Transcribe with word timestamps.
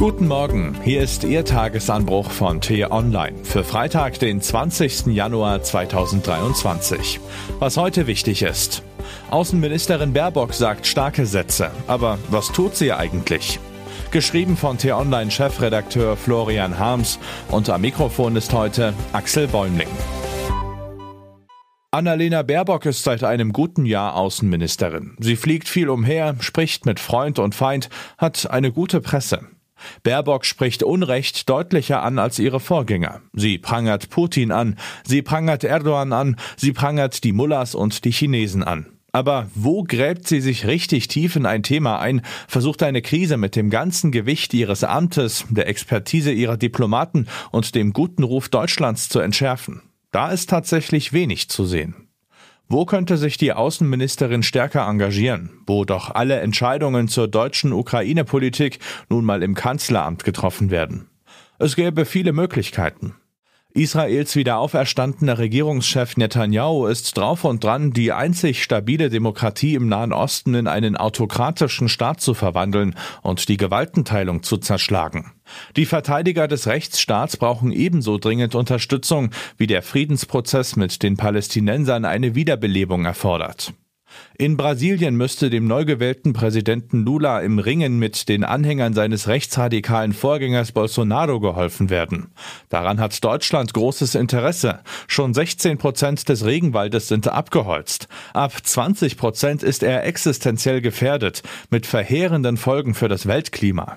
Guten 0.00 0.28
Morgen, 0.28 0.80
hier 0.82 1.02
ist 1.02 1.24
Ihr 1.24 1.44
Tagesanbruch 1.44 2.30
von 2.30 2.62
T-Online 2.62 3.36
für 3.44 3.62
Freitag, 3.62 4.18
den 4.18 4.40
20. 4.40 5.08
Januar 5.08 5.62
2023. 5.62 7.20
Was 7.58 7.76
heute 7.76 8.06
wichtig 8.06 8.40
ist. 8.40 8.82
Außenministerin 9.28 10.14
Baerbock 10.14 10.54
sagt 10.54 10.86
starke 10.86 11.26
Sätze, 11.26 11.70
aber 11.86 12.18
was 12.30 12.50
tut 12.50 12.76
sie 12.76 12.94
eigentlich? 12.94 13.60
Geschrieben 14.10 14.56
von 14.56 14.78
T-Online-Chefredakteur 14.78 16.16
Florian 16.16 16.78
Harms 16.78 17.18
und 17.50 17.68
am 17.68 17.82
Mikrofon 17.82 18.36
ist 18.36 18.54
heute 18.54 18.94
Axel 19.12 19.48
Bäumling. 19.48 19.88
Annalena 21.90 22.40
Baerbock 22.40 22.86
ist 22.86 23.02
seit 23.02 23.22
einem 23.22 23.52
guten 23.52 23.84
Jahr 23.84 24.16
Außenministerin. 24.16 25.18
Sie 25.20 25.36
fliegt 25.36 25.68
viel 25.68 25.90
umher, 25.90 26.36
spricht 26.40 26.86
mit 26.86 27.00
Freund 27.00 27.38
und 27.38 27.54
Feind, 27.54 27.90
hat 28.16 28.50
eine 28.50 28.72
gute 28.72 29.02
Presse. 29.02 29.40
Baerbock 30.02 30.44
spricht 30.44 30.82
Unrecht 30.82 31.48
deutlicher 31.48 32.02
an 32.02 32.18
als 32.18 32.38
ihre 32.38 32.60
Vorgänger. 32.60 33.20
Sie 33.32 33.58
prangert 33.58 34.10
Putin 34.10 34.52
an, 34.52 34.76
sie 35.04 35.22
prangert 35.22 35.64
Erdogan 35.64 36.12
an, 36.12 36.36
sie 36.56 36.72
prangert 36.72 37.24
die 37.24 37.32
Mullahs 37.32 37.74
und 37.74 38.04
die 38.04 38.12
Chinesen 38.12 38.62
an. 38.62 38.86
Aber 39.12 39.50
wo 39.54 39.82
gräbt 39.82 40.28
sie 40.28 40.40
sich 40.40 40.66
richtig 40.66 41.08
tief 41.08 41.34
in 41.34 41.46
ein 41.46 41.62
Thema 41.62 41.98
ein, 41.98 42.22
versucht 42.46 42.82
eine 42.82 43.02
Krise 43.02 43.36
mit 43.36 43.56
dem 43.56 43.70
ganzen 43.70 44.12
Gewicht 44.12 44.54
ihres 44.54 44.84
Amtes, 44.84 45.44
der 45.50 45.68
Expertise 45.68 46.30
ihrer 46.32 46.56
Diplomaten 46.56 47.26
und 47.50 47.74
dem 47.74 47.92
guten 47.92 48.22
Ruf 48.22 48.48
Deutschlands 48.48 49.08
zu 49.08 49.18
entschärfen? 49.18 49.82
Da 50.12 50.30
ist 50.30 50.50
tatsächlich 50.50 51.12
wenig 51.12 51.48
zu 51.48 51.64
sehen. 51.64 52.09
Wo 52.72 52.84
könnte 52.86 53.16
sich 53.16 53.36
die 53.36 53.52
Außenministerin 53.52 54.44
stärker 54.44 54.86
engagieren, 54.86 55.50
wo 55.66 55.84
doch 55.84 56.14
alle 56.14 56.38
Entscheidungen 56.38 57.08
zur 57.08 57.26
deutschen 57.26 57.72
Ukraine-Politik 57.72 58.78
nun 59.08 59.24
mal 59.24 59.42
im 59.42 59.56
Kanzleramt 59.56 60.22
getroffen 60.22 60.70
werden? 60.70 61.10
Es 61.58 61.74
gäbe 61.74 62.04
viele 62.04 62.32
Möglichkeiten. 62.32 63.16
Israels 63.72 64.34
wiederauferstandener 64.34 65.38
Regierungschef 65.38 66.16
Netanyahu 66.16 66.86
ist 66.86 67.16
drauf 67.16 67.44
und 67.44 67.62
dran, 67.62 67.92
die 67.92 68.12
einzig 68.12 68.64
stabile 68.64 69.10
Demokratie 69.10 69.74
im 69.74 69.88
Nahen 69.88 70.12
Osten 70.12 70.54
in 70.54 70.66
einen 70.66 70.96
autokratischen 70.96 71.88
Staat 71.88 72.20
zu 72.20 72.34
verwandeln 72.34 72.96
und 73.22 73.48
die 73.48 73.56
Gewaltenteilung 73.56 74.42
zu 74.42 74.56
zerschlagen. 74.56 75.32
Die 75.76 75.86
Verteidiger 75.86 76.48
des 76.48 76.66
Rechtsstaats 76.66 77.36
brauchen 77.36 77.70
ebenso 77.70 78.18
dringend 78.18 78.56
Unterstützung, 78.56 79.30
wie 79.56 79.68
der 79.68 79.82
Friedensprozess 79.82 80.74
mit 80.74 81.02
den 81.04 81.16
Palästinensern 81.16 82.04
eine 82.04 82.34
Wiederbelebung 82.34 83.04
erfordert. 83.04 83.72
In 84.38 84.56
Brasilien 84.56 85.16
müsste 85.16 85.50
dem 85.50 85.66
neu 85.66 85.84
gewählten 85.84 86.32
Präsidenten 86.32 87.04
Lula 87.04 87.40
im 87.40 87.58
Ringen 87.58 87.98
mit 87.98 88.28
den 88.28 88.44
Anhängern 88.44 88.94
seines 88.94 89.28
rechtsradikalen 89.28 90.12
Vorgängers 90.12 90.72
Bolsonaro 90.72 91.40
geholfen 91.40 91.90
werden. 91.90 92.32
Daran 92.68 93.00
hat 93.00 93.22
Deutschland 93.22 93.74
großes 93.74 94.14
Interesse. 94.14 94.80
Schon 95.06 95.34
16 95.34 95.78
Prozent 95.78 96.28
des 96.28 96.44
Regenwaldes 96.44 97.08
sind 97.08 97.28
abgeholzt. 97.28 98.08
Ab 98.32 98.52
20 98.62 99.16
Prozent 99.16 99.62
ist 99.62 99.82
er 99.82 100.04
existenziell 100.04 100.80
gefährdet, 100.80 101.42
mit 101.70 101.86
verheerenden 101.86 102.56
Folgen 102.56 102.94
für 102.94 103.08
das 103.08 103.26
Weltklima. 103.26 103.96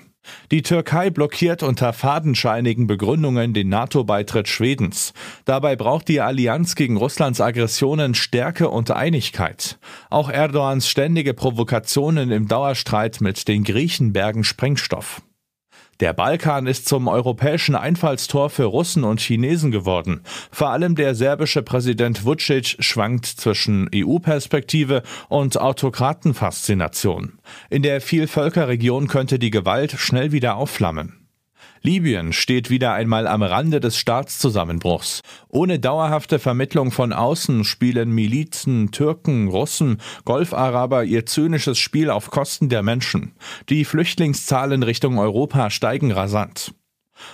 Die 0.50 0.62
Türkei 0.62 1.10
blockiert 1.10 1.62
unter 1.62 1.92
fadenscheinigen 1.92 2.86
Begründungen 2.86 3.54
den 3.54 3.68
NATO-Beitritt 3.68 4.48
Schwedens. 4.48 5.12
Dabei 5.44 5.76
braucht 5.76 6.08
die 6.08 6.20
Allianz 6.20 6.74
gegen 6.74 6.96
Russlands 6.96 7.40
Aggressionen 7.40 8.14
Stärke 8.14 8.68
und 8.68 8.90
Einigkeit. 8.90 9.78
Auch 10.10 10.30
Erdogans 10.30 10.88
ständige 10.88 11.34
Provokationen 11.34 12.30
im 12.30 12.48
Dauerstreit 12.48 13.20
mit 13.20 13.48
den 13.48 13.64
Griechen 13.64 14.12
bergen 14.12 14.44
Sprengstoff. 14.44 15.22
Der 16.00 16.12
Balkan 16.12 16.66
ist 16.66 16.86
zum 16.86 17.08
europäischen 17.08 17.74
Einfallstor 17.74 18.50
für 18.50 18.64
Russen 18.64 19.04
und 19.04 19.20
Chinesen 19.20 19.70
geworden. 19.70 20.22
Vor 20.50 20.70
allem 20.70 20.94
der 20.94 21.14
serbische 21.14 21.62
Präsident 21.62 22.24
Vucic 22.24 22.76
schwankt 22.80 23.26
zwischen 23.26 23.88
EU-Perspektive 23.94 25.02
und 25.28 25.60
Autokratenfaszination. 25.60 27.38
In 27.70 27.82
der 27.82 28.00
Vielvölkerregion 28.00 29.06
könnte 29.06 29.38
die 29.38 29.50
Gewalt 29.50 29.92
schnell 29.92 30.32
wieder 30.32 30.56
aufflammen. 30.56 31.23
Libyen 31.86 32.32
steht 32.32 32.70
wieder 32.70 32.94
einmal 32.94 33.26
am 33.26 33.42
Rande 33.42 33.78
des 33.78 33.98
Staatszusammenbruchs. 33.98 35.20
Ohne 35.48 35.78
dauerhafte 35.78 36.38
Vermittlung 36.38 36.90
von 36.90 37.12
außen 37.12 37.62
spielen 37.64 38.10
Milizen, 38.10 38.90
Türken, 38.90 39.48
Russen, 39.48 40.00
Golfaraber 40.24 41.04
ihr 41.04 41.26
zynisches 41.26 41.76
Spiel 41.76 42.08
auf 42.08 42.30
Kosten 42.30 42.70
der 42.70 42.82
Menschen. 42.82 43.34
Die 43.68 43.84
Flüchtlingszahlen 43.84 44.82
Richtung 44.82 45.18
Europa 45.18 45.68
steigen 45.68 46.10
rasant. 46.10 46.72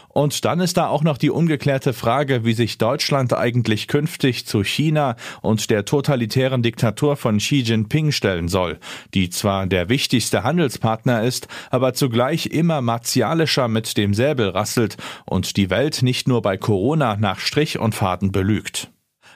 Und 0.09 0.45
dann 0.45 0.61
ist 0.61 0.77
da 0.77 0.89
auch 0.89 1.03
noch 1.03 1.19
die 1.19 1.31
ungeklärte 1.31 1.93
Frage, 1.93 2.45
wie 2.45 2.53
sich 2.53 2.79
Deutschland 2.79 3.33
eigentlich 3.33 3.89
künftig 3.89 4.47
zu 4.47 4.63
China 4.63 5.17
und 5.41 5.71
der 5.71 5.85
totalitären 5.85 6.63
Diktatur 6.63 7.17
von 7.17 7.39
Xi 7.39 7.61
Jinping 7.61 8.13
stellen 8.13 8.49
soll, 8.49 8.79
die 9.15 9.31
zwar 9.31 9.67
der 9.67 9.89
wichtigste 9.89 10.43
Handelspartner 10.43 11.23
ist, 11.23 11.49
aber 11.71 11.95
zugleich 11.95 12.47
immer 12.47 12.81
martialischer 12.81 13.69
mit 13.69 13.97
dem 13.97 14.15
Säbel 14.15 14.51
rasselt 14.51 14.97
und 15.27 15.57
die 15.57 15.71
Welt 15.71 16.03
nicht 16.03 16.29
nur 16.29 16.43
bei 16.43 16.57
Corona 16.57 17.17
nach 17.17 17.39
Strich 17.39 17.79
und 17.79 17.95
Faden 17.95 18.33
belügt. 18.33 18.91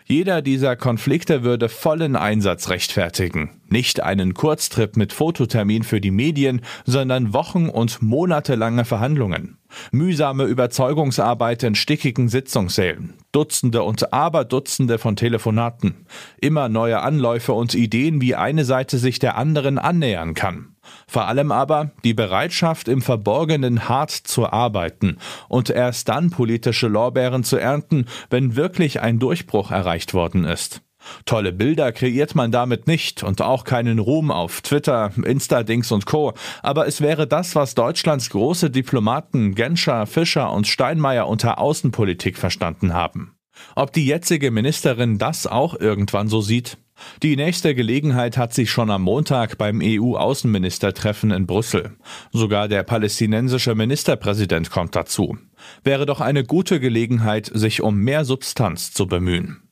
Jeder 0.07 0.43
dieser 0.43 0.77
Konflikte 0.77 1.45
würde 1.45 1.71
vollen 1.71 2.15
Einsatz 2.15 2.69
rechtfertigen. 2.69 3.63
Nicht 3.71 4.03
einen 4.03 4.35
Kurztrip 4.35 4.99
mit 4.99 5.15
Fototermin 5.15 5.83
für 5.83 5.99
die 5.99 6.11
Medien, 6.11 6.61
sondern 6.85 7.33
Wochen- 7.33 7.71
und 7.71 8.03
monatelange 8.03 8.85
Verhandlungen. 8.85 9.57
Mühsame 9.93 10.45
Überzeugungsarbeit 10.45 11.63
in 11.63 11.75
stickigen 11.75 12.29
Sitzungssälen. 12.29 13.15
Dutzende 13.33 13.83
und 13.83 14.13
Aberdutzende 14.13 14.99
von 14.99 15.17
Telefonaten. 15.17 16.07
Immer 16.41 16.69
neue 16.69 17.01
Anläufe 17.01 17.53
und 17.53 17.75
Ideen, 17.75 18.21
wie 18.21 18.35
eine 18.35 18.65
Seite 18.65 18.99
sich 18.99 19.19
der 19.19 19.37
anderen 19.37 19.79
annähern 19.79 20.35
kann. 20.35 20.77
Vor 21.07 21.27
allem 21.27 21.51
aber 21.51 21.91
die 22.05 22.15
Bereitschaft, 22.15 22.89
im 22.89 23.03
Verborgenen 23.03 23.89
hart 23.89 24.11
zu 24.11 24.51
arbeiten 24.51 25.19
und 25.49 25.71
erst 25.71 26.09
dann 26.09 26.31
politische 26.31 26.89
Lorbeeren 26.89 27.45
zu 27.45 27.57
ernten, 27.57 28.07
wenn 28.31 28.57
wirklich 28.57 29.01
ein 29.01 29.19
Durchbruch 29.19 29.71
erreicht 29.71 30.15
worden 30.15 30.45
ist. 30.45 30.83
Tolle 31.25 31.53
Bilder 31.53 31.93
kreiert 31.93 32.35
man 32.35 32.53
damit 32.53 32.87
nicht 32.87 33.23
und 33.23 33.43
auch 33.43 33.65
keinen 33.65 33.99
Ruhm 33.99 34.31
auf 34.31 34.61
Twitter, 34.63 35.13
Instadings 35.25 35.93
und 35.93 36.07
Co. 36.07 36.35
Aber 36.63 36.87
es 36.87 37.01
wäre 37.01 37.27
das, 37.27 37.55
was 37.55 37.75
Deutschlands 37.75 38.31
große 38.31 38.71
Diplomaten 38.71 39.55
Genscher, 39.55 40.07
Fischer 40.07 40.53
und 40.53 40.67
Steinmeier 40.67 41.29
unter 41.29 41.59
Außenpolitik 41.59 42.39
verstanden 42.39 42.95
haben. 42.95 43.35
Ob 43.77 43.93
die 43.93 44.07
jetzige 44.07 44.51
Ministerin 44.51 45.19
das 45.19 45.47
auch 45.47 45.79
irgendwann 45.79 46.29
so 46.29 46.41
sieht? 46.41 46.79
Die 47.23 47.37
nächste 47.37 47.75
Gelegenheit 47.75 48.37
hat 48.37 48.55
sich 48.55 48.71
schon 48.71 48.91
am 48.91 49.03
Montag 49.03 49.59
beim 49.59 49.81
EU-Außenministertreffen 49.83 51.33
in 51.33 51.47
Brüssel. 51.47 51.97
Sogar 52.33 52.69
der 52.69 52.85
palästinensische 52.85 53.75
Ministerpräsident 53.75 54.71
kommt 54.71 54.95
dazu. 54.95 55.37
Wäre 55.83 56.07
doch 56.07 56.21
eine 56.21 56.45
gute 56.45 56.79
Gelegenheit, 56.79 57.51
sich 57.53 57.83
um 57.83 57.97
mehr 57.97 58.25
Substanz 58.25 58.93
zu 58.93 59.07
bemühen. 59.07 59.64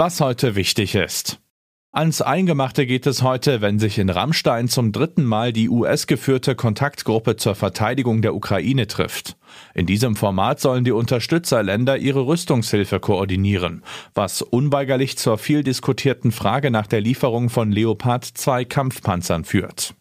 Was 0.00 0.20
heute 0.20 0.54
wichtig 0.54 0.94
ist. 0.94 1.40
Ans 1.90 2.22
Eingemachte 2.22 2.86
geht 2.86 3.04
es 3.08 3.24
heute, 3.24 3.60
wenn 3.60 3.80
sich 3.80 3.98
in 3.98 4.10
Rammstein 4.10 4.68
zum 4.68 4.92
dritten 4.92 5.24
Mal 5.24 5.52
die 5.52 5.68
US-geführte 5.68 6.54
Kontaktgruppe 6.54 7.34
zur 7.34 7.56
Verteidigung 7.56 8.22
der 8.22 8.36
Ukraine 8.36 8.86
trifft. 8.86 9.36
In 9.74 9.86
diesem 9.86 10.14
Format 10.14 10.60
sollen 10.60 10.84
die 10.84 10.92
Unterstützerländer 10.92 11.98
ihre 11.98 12.28
Rüstungshilfe 12.28 13.00
koordinieren, 13.00 13.82
was 14.14 14.40
unweigerlich 14.40 15.18
zur 15.18 15.36
viel 15.36 15.64
diskutierten 15.64 16.30
Frage 16.30 16.70
nach 16.70 16.86
der 16.86 17.00
Lieferung 17.00 17.50
von 17.50 17.72
Leopard 17.72 18.24
2 18.24 18.66
Kampfpanzern 18.66 19.42
führt. 19.42 19.96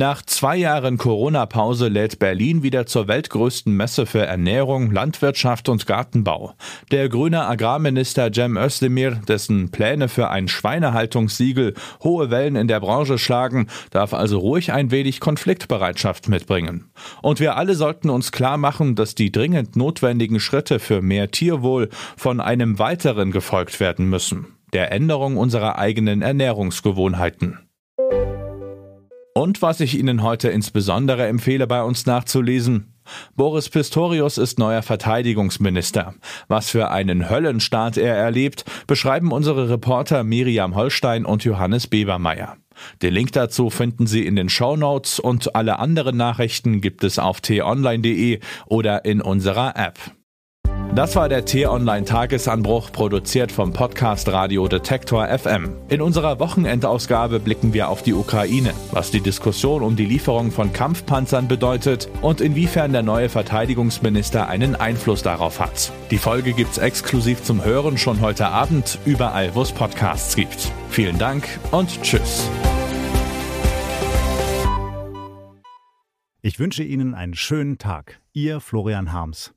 Nach 0.00 0.22
zwei 0.22 0.56
Jahren 0.56 0.96
Corona-Pause 0.96 1.88
lädt 1.88 2.18
Berlin 2.18 2.62
wieder 2.62 2.86
zur 2.86 3.06
weltgrößten 3.06 3.76
Messe 3.76 4.06
für 4.06 4.24
Ernährung, 4.24 4.90
Landwirtschaft 4.92 5.68
und 5.68 5.86
Gartenbau. 5.86 6.54
Der 6.90 7.10
grüne 7.10 7.44
Agrarminister 7.44 8.32
Cem 8.32 8.56
Özdemir, 8.56 9.20
dessen 9.28 9.70
Pläne 9.70 10.08
für 10.08 10.30
ein 10.30 10.48
Schweinehaltungssiegel 10.48 11.74
hohe 12.02 12.30
Wellen 12.30 12.56
in 12.56 12.66
der 12.66 12.80
Branche 12.80 13.18
schlagen, 13.18 13.66
darf 13.90 14.14
also 14.14 14.38
ruhig 14.38 14.72
ein 14.72 14.90
wenig 14.90 15.20
Konfliktbereitschaft 15.20 16.30
mitbringen. 16.30 16.86
Und 17.20 17.38
wir 17.38 17.56
alle 17.58 17.74
sollten 17.74 18.08
uns 18.08 18.32
klar 18.32 18.56
machen, 18.56 18.94
dass 18.94 19.14
die 19.14 19.30
dringend 19.30 19.76
notwendigen 19.76 20.40
Schritte 20.40 20.78
für 20.78 21.02
mehr 21.02 21.30
Tierwohl 21.30 21.90
von 22.16 22.40
einem 22.40 22.78
weiteren 22.78 23.32
gefolgt 23.32 23.80
werden 23.80 24.08
müssen, 24.08 24.46
der 24.72 24.92
Änderung 24.92 25.36
unserer 25.36 25.76
eigenen 25.76 26.22
Ernährungsgewohnheiten. 26.22 27.58
Und 29.40 29.62
was 29.62 29.80
ich 29.80 29.98
Ihnen 29.98 30.22
heute 30.22 30.50
insbesondere 30.50 31.26
empfehle, 31.26 31.66
bei 31.66 31.82
uns 31.82 32.04
nachzulesen. 32.04 32.92
Boris 33.36 33.70
Pistorius 33.70 34.36
ist 34.36 34.58
neuer 34.58 34.82
Verteidigungsminister. 34.82 36.12
Was 36.48 36.68
für 36.68 36.90
einen 36.90 37.30
Höllenstaat 37.30 37.96
er 37.96 38.14
erlebt, 38.14 38.66
beschreiben 38.86 39.32
unsere 39.32 39.70
Reporter 39.70 40.24
Miriam 40.24 40.74
Holstein 40.76 41.24
und 41.24 41.42
Johannes 41.42 41.86
Bebermeier. 41.86 42.58
Den 43.00 43.14
Link 43.14 43.32
dazu 43.32 43.70
finden 43.70 44.06
Sie 44.06 44.26
in 44.26 44.36
den 44.36 44.50
Show 44.50 44.76
Notes 44.76 45.18
und 45.18 45.56
alle 45.56 45.78
anderen 45.78 46.18
Nachrichten 46.18 46.82
gibt 46.82 47.02
es 47.02 47.18
auf 47.18 47.40
t-online.de 47.40 48.40
oder 48.66 49.06
in 49.06 49.22
unserer 49.22 49.74
App. 49.74 49.98
Das 50.92 51.14
war 51.14 51.28
der 51.28 51.44
T-Online 51.44 52.04
Tagesanbruch, 52.04 52.90
produziert 52.90 53.52
vom 53.52 53.72
Podcast 53.72 54.28
Radio 54.28 54.66
Detektor 54.66 55.28
FM. 55.28 55.76
In 55.88 56.02
unserer 56.02 56.40
Wochenendausgabe 56.40 57.38
blicken 57.38 57.72
wir 57.72 57.88
auf 57.88 58.02
die 58.02 58.12
Ukraine, 58.12 58.74
was 58.90 59.12
die 59.12 59.20
Diskussion 59.20 59.84
um 59.84 59.94
die 59.94 60.04
Lieferung 60.04 60.50
von 60.50 60.72
Kampfpanzern 60.72 61.46
bedeutet 61.46 62.08
und 62.22 62.40
inwiefern 62.40 62.90
der 62.90 63.04
neue 63.04 63.28
Verteidigungsminister 63.28 64.48
einen 64.48 64.74
Einfluss 64.74 65.22
darauf 65.22 65.60
hat. 65.60 65.92
Die 66.10 66.18
Folge 66.18 66.54
gibt's 66.54 66.78
exklusiv 66.78 67.44
zum 67.44 67.64
Hören 67.64 67.96
schon 67.96 68.20
heute 68.20 68.48
Abend, 68.48 68.98
überall 69.04 69.54
wo 69.54 69.62
es 69.62 69.70
Podcasts 69.70 70.34
gibt. 70.34 70.72
Vielen 70.88 71.18
Dank 71.18 71.44
und 71.70 72.02
tschüss. 72.02 72.50
Ich 76.42 76.58
wünsche 76.58 76.82
Ihnen 76.82 77.14
einen 77.14 77.34
schönen 77.34 77.78
Tag. 77.78 78.20
Ihr 78.32 78.60
Florian 78.60 79.12
Harms. 79.12 79.54